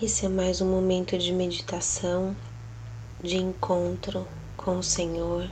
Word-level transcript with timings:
Esse 0.00 0.26
é 0.26 0.28
mais 0.28 0.60
um 0.60 0.70
momento 0.70 1.18
de 1.18 1.32
meditação, 1.32 2.36
de 3.20 3.38
encontro 3.38 4.24
com 4.56 4.78
o 4.78 4.82
Senhor, 4.84 5.50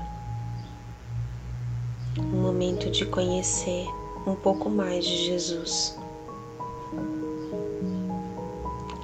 um 2.17 2.41
momento 2.41 2.89
de 2.89 3.05
conhecer 3.05 3.89
um 4.25 4.37
pouco 4.37 4.71
mais 4.71 5.05
de 5.05 5.25
Jesus. 5.25 5.99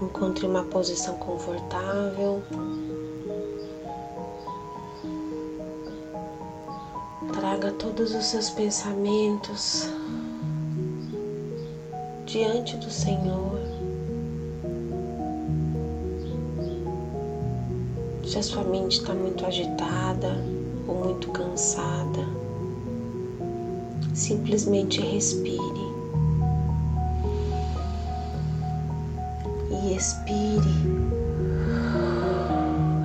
Encontre 0.01 0.46
uma 0.46 0.62
posição 0.62 1.16
confortável. 1.16 2.40
Traga 7.32 7.73
todos 7.73 8.15
os 8.15 8.24
seus 8.27 8.51
pensamentos 8.51 9.90
diante 12.28 12.77
do 12.77 12.91
Senhor. 12.91 13.59
Se 18.23 18.38
a 18.38 18.42
sua 18.42 18.64
mente 18.64 18.98
está 18.98 19.14
muito 19.14 19.46
agitada 19.46 20.37
ou 20.87 21.04
muito 21.04 21.30
cansada, 21.30 22.20
simplesmente 24.12 25.01
respire 25.01 25.88
e 29.71 29.95
expire, 29.96 30.68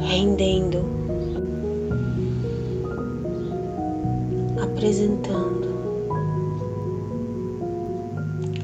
rendendo, 0.02 0.84
apresentando 4.62 5.73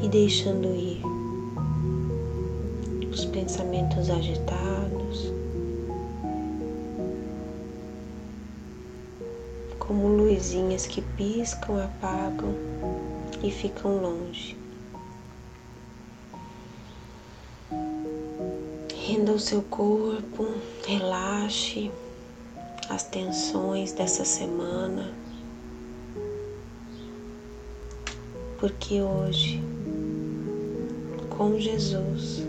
e 0.10 0.12
deixando 0.12 0.76
ir 0.76 1.02
os 3.12 3.26
pensamentos 3.26 4.10
agitados. 4.10 5.32
como 9.80 10.08
luzinhas 10.08 10.86
que 10.86 11.02
piscam, 11.02 11.84
apagam 11.84 12.54
e 13.42 13.50
ficam 13.50 14.00
longe. 14.00 14.56
Renda 19.08 19.32
o 19.32 19.40
seu 19.40 19.64
corpo, 19.64 20.46
relaxe 20.86 21.92
as 22.88 23.02
tensões 23.02 23.92
dessa 23.94 24.24
semana, 24.24 25.12
porque 28.60 29.02
hoje, 29.02 29.60
com 31.40 31.58
Jesus, 31.58 32.44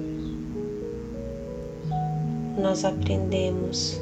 nós 2.61 2.85
aprendemos 2.85 4.01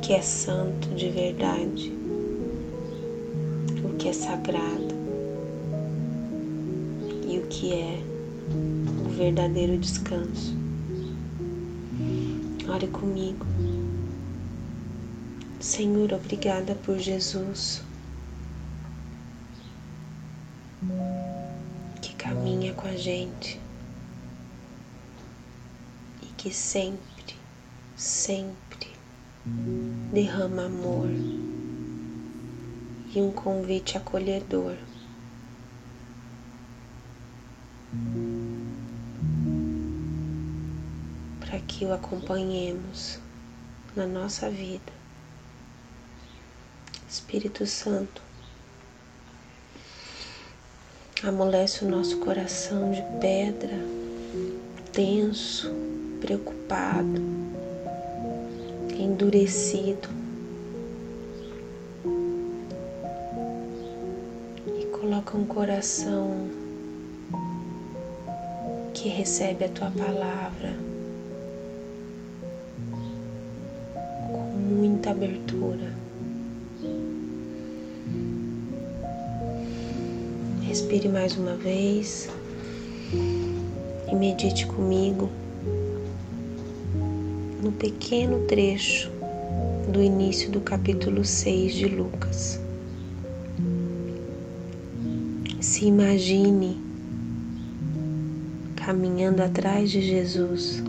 que 0.00 0.12
é 0.12 0.22
santo 0.22 0.90
de 0.94 1.10
verdade, 1.10 1.92
o 3.82 3.96
que 3.96 4.10
é 4.10 4.12
sagrado 4.12 4.94
e 7.28 7.36
o 7.38 7.48
que 7.48 7.72
é 7.72 8.00
o 9.04 9.08
verdadeiro 9.08 9.76
descanso. 9.76 10.54
Ore 12.72 12.86
comigo. 12.86 13.44
Senhor, 15.58 16.12
obrigada 16.12 16.76
por 16.76 16.96
Jesus 16.96 17.82
que 22.14 22.24
caminha 22.24 22.72
com 22.74 22.86
a 22.86 22.96
gente 22.96 23.60
e 26.22 26.26
que 26.36 26.52
sempre, 26.52 27.36
sempre 27.96 28.90
derrama 30.12 30.66
amor 30.66 31.08
e 33.14 33.20
um 33.20 33.30
convite 33.30 33.96
acolhedor. 33.96 34.76
Para 41.40 41.60
que 41.60 41.84
o 41.84 41.92
acompanhemos 41.92 43.20
na 43.94 44.06
nossa 44.06 44.50
vida. 44.50 44.92
Espírito 47.08 47.64
Santo, 47.64 48.20
amolece 51.22 51.84
o 51.84 51.88
nosso 51.88 52.18
coração 52.18 52.90
de 52.90 53.02
pedra, 53.20 53.78
tenso, 54.92 55.70
preocupado 56.20 57.34
endurecido 59.04 60.08
e 64.66 64.86
coloca 64.86 65.36
um 65.36 65.44
coração 65.44 66.48
que 68.92 69.08
recebe 69.08 69.66
a 69.66 69.68
tua 69.68 69.90
palavra 69.90 70.74
com 74.32 74.58
muita 74.58 75.10
abertura. 75.10 76.03
Respire 80.74 81.08
mais 81.08 81.36
uma 81.36 81.54
vez 81.54 82.28
e 84.10 84.12
medite 84.12 84.66
comigo 84.66 85.30
no 87.62 87.70
pequeno 87.70 88.40
trecho 88.48 89.08
do 89.88 90.02
início 90.02 90.50
do 90.50 90.60
capítulo 90.60 91.24
6 91.24 91.74
de 91.74 91.86
Lucas. 91.86 92.58
Se 95.60 95.84
imagine 95.84 96.82
caminhando 98.74 99.44
atrás 99.44 99.92
de 99.92 100.02
Jesus. 100.02 100.82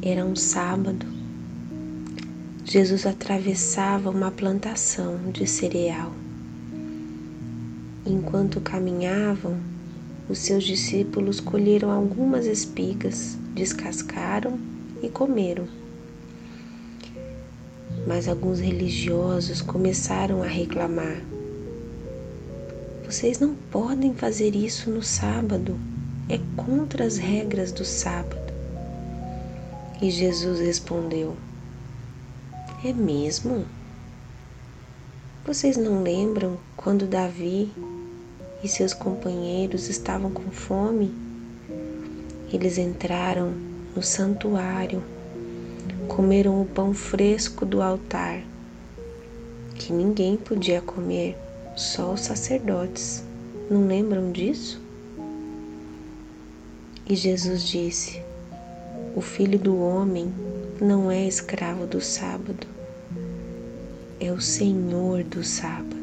Era 0.00 0.24
um 0.24 0.34
sábado. 0.34 1.04
Jesus 2.64 3.04
atravessava 3.04 4.08
uma 4.08 4.30
plantação 4.30 5.18
de 5.34 5.46
cereal. 5.46 6.14
Enquanto 8.10 8.58
caminhavam, 8.62 9.58
os 10.30 10.38
seus 10.38 10.64
discípulos 10.64 11.40
colheram 11.40 11.90
algumas 11.90 12.46
espigas, 12.46 13.36
descascaram 13.54 14.58
e 15.02 15.10
comeram. 15.10 15.68
Mas 18.06 18.26
alguns 18.26 18.60
religiosos 18.60 19.60
começaram 19.60 20.42
a 20.42 20.46
reclamar: 20.46 21.20
Vocês 23.04 23.38
não 23.40 23.54
podem 23.70 24.14
fazer 24.14 24.56
isso 24.56 24.90
no 24.90 25.02
sábado, 25.02 25.78
é 26.30 26.40
contra 26.56 27.04
as 27.04 27.18
regras 27.18 27.72
do 27.72 27.84
sábado. 27.84 28.54
E 30.00 30.10
Jesus 30.10 30.60
respondeu: 30.60 31.36
É 32.82 32.90
mesmo? 32.90 33.66
Vocês 35.46 35.76
não 35.76 36.02
lembram 36.02 36.58
quando 36.76 37.06
Davi 37.06 37.72
e 38.62 38.68
seus 38.68 38.92
companheiros 38.92 39.88
estavam 39.88 40.30
com 40.30 40.50
fome? 40.50 41.14
Eles 42.52 42.78
entraram 42.78 43.52
no 43.94 44.02
santuário, 44.02 45.02
comeram 46.06 46.60
o 46.60 46.66
pão 46.66 46.92
fresco 46.92 47.64
do 47.64 47.80
altar, 47.80 48.42
que 49.74 49.92
ninguém 49.92 50.36
podia 50.36 50.80
comer, 50.80 51.36
só 51.76 52.12
os 52.12 52.20
sacerdotes. 52.20 53.22
Não 53.70 53.86
lembram 53.86 54.32
disso? 54.32 54.80
E 57.08 57.16
Jesus 57.16 57.62
disse: 57.62 58.22
O 59.16 59.20
filho 59.20 59.58
do 59.58 59.78
homem 59.80 60.32
não 60.80 61.10
é 61.10 61.26
escravo 61.26 61.86
do 61.86 62.00
sábado, 62.00 62.66
é 64.20 64.32
o 64.32 64.40
Senhor 64.40 65.22
do 65.24 65.44
sábado. 65.44 65.96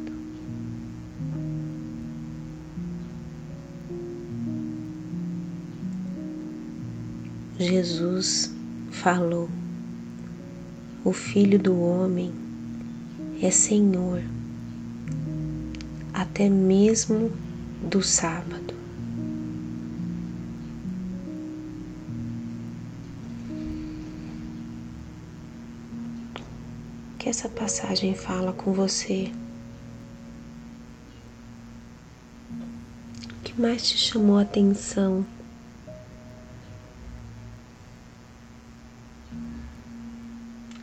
Jesus 7.58 8.54
falou: 8.92 9.50
O 11.04 11.14
Filho 11.14 11.58
do 11.58 11.80
Homem 11.80 12.32
é 13.42 13.50
Senhor, 13.52 14.22
até 16.14 16.50
mesmo 16.50 17.32
do 17.82 18.02
sábado. 18.02 18.85
que 27.26 27.30
essa 27.30 27.50
passagem 27.50 28.14
fala 28.14 28.54
com 28.54 28.72
você? 28.72 29.32
O 33.32 33.44
que 33.44 33.60
mais 33.60 33.90
te 33.90 33.98
chamou 33.98 34.38
a 34.38 34.44
atenção? 34.44 35.26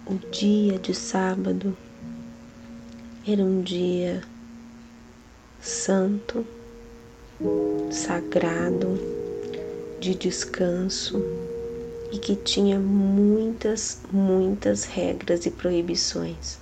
O 0.04 0.14
dia 0.32 0.80
de 0.80 0.92
sábado 0.92 1.78
era 3.24 3.40
um 3.40 3.62
dia 3.62 4.24
santo, 5.60 6.44
sagrado, 7.88 8.98
de 10.00 10.16
descanso 10.16 11.22
e 12.12 12.18
que 12.18 12.36
tinha 12.36 12.78
muitas, 12.78 14.02
muitas 14.12 14.84
regras 14.84 15.46
e 15.46 15.50
proibições. 15.50 16.58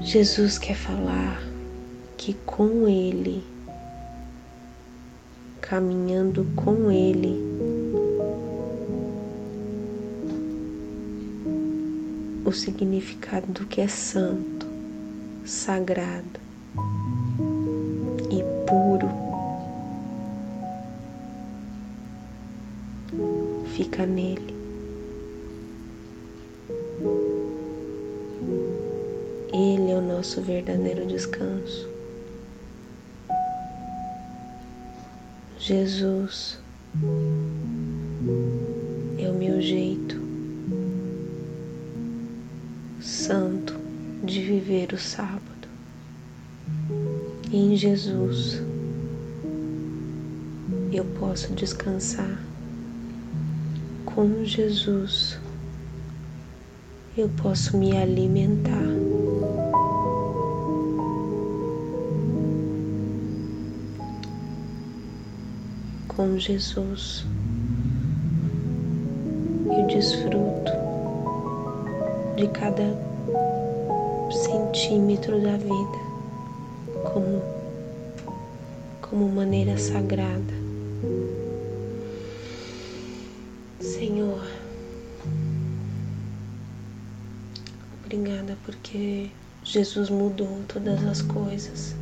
Jesus 0.00 0.58
quer 0.58 0.74
falar 0.74 1.42
que 2.16 2.32
com 2.46 2.88
Ele, 2.88 3.44
caminhando 5.60 6.46
com 6.56 6.90
Ele, 6.90 7.38
o 12.42 12.52
significado 12.52 13.46
do 13.52 13.66
que 13.66 13.82
é 13.82 13.86
santo, 13.86 14.66
sagrado 15.44 16.40
fica 23.80 24.04
nele. 24.04 24.54
Ele 29.54 29.90
é 29.90 29.96
o 29.96 30.02
nosso 30.02 30.42
verdadeiro 30.42 31.06
descanso. 31.06 31.88
Jesus 35.58 36.58
é 39.18 39.30
o 39.30 39.34
meu 39.34 39.62
jeito 39.62 40.20
santo 43.00 43.74
de 44.22 44.42
viver 44.42 44.92
o 44.92 44.98
sábado. 44.98 45.40
E 47.50 47.56
em 47.56 47.76
Jesus 47.76 48.60
eu 50.92 51.04
posso 51.18 51.54
descansar. 51.54 52.49
Com 54.20 54.44
Jesus 54.44 55.38
eu 57.16 57.26
posso 57.42 57.74
me 57.78 57.96
alimentar. 57.96 58.70
Com 66.06 66.38
Jesus 66.38 67.24
eu 69.70 69.86
desfruto 69.86 70.72
de 72.36 72.46
cada 72.48 72.94
centímetro 74.30 75.40
da 75.40 75.56
vida 75.56 75.98
como, 77.10 77.42
como 79.00 79.30
maneira 79.30 79.78
sagrada. 79.78 80.60
Senhor, 83.80 84.46
obrigada 88.04 88.58
porque 88.62 89.30
Jesus 89.64 90.10
mudou 90.10 90.62
todas 90.68 91.02
as 91.02 91.22
coisas. 91.22 91.96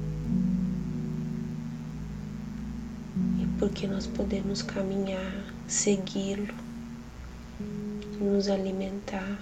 E 3.40 3.46
porque 3.60 3.86
nós 3.86 4.08
podemos 4.08 4.60
caminhar, 4.60 5.54
segui-lo, 5.68 6.52
nos 8.18 8.48
alimentar 8.48 9.38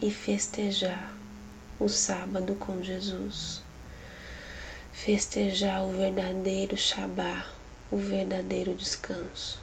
e 0.00 0.10
festejar 0.10 1.12
o 1.78 1.86
sábado 1.86 2.54
com 2.54 2.82
Jesus. 2.82 3.62
Festejar 4.90 5.84
o 5.84 5.92
verdadeiro 5.92 6.78
Shabá, 6.78 7.44
o 7.90 7.98
verdadeiro 7.98 8.74
descanso. 8.74 9.61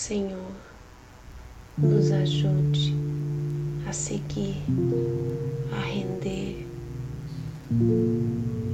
Senhor, 0.00 0.50
nos 1.76 2.10
ajude 2.10 2.94
a 3.86 3.92
seguir, 3.92 4.56
a 5.70 5.78
render 5.78 6.66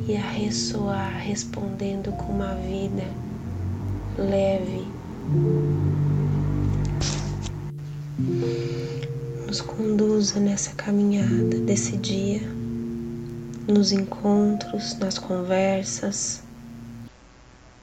e 0.07 0.17
a 0.17 0.21
ressoar 0.21 1.19
respondendo 1.19 2.13
com 2.13 2.33
uma 2.33 2.55
vida 2.55 3.03
leve. 4.17 4.87
Nos 9.49 9.61
conduza 9.61 10.39
nessa 10.39 10.77
caminhada 10.77 11.59
desse 11.59 11.97
dia, 11.97 12.43
nos 13.67 13.91
encontros, 13.91 14.97
nas 15.01 15.19
conversas, 15.19 16.45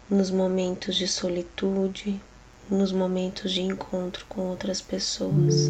nos 0.09 0.31
momentos 0.31 0.95
de 0.95 1.09
solitude 1.09 2.21
nos 2.69 2.91
momentos 2.91 3.51
de 3.51 3.61
encontro 3.61 4.25
com 4.27 4.41
outras 4.41 4.81
pessoas. 4.81 5.69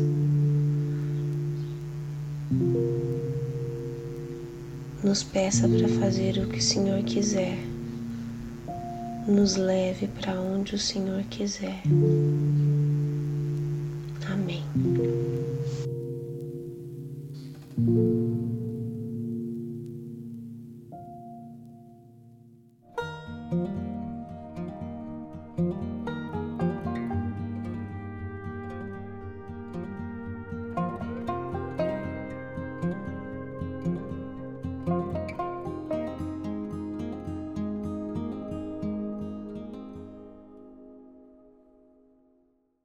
Nos 5.03 5.23
peça 5.23 5.67
para 5.67 5.87
fazer 5.99 6.37
o 6.37 6.47
que 6.47 6.59
o 6.59 6.61
Senhor 6.61 7.03
quiser. 7.03 7.57
Nos 9.27 9.55
leve 9.55 10.07
para 10.07 10.39
onde 10.39 10.75
o 10.75 10.79
Senhor 10.79 11.23
quiser. 11.23 11.81
Amém. 14.31 14.63